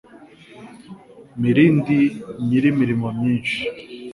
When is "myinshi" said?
3.17-3.57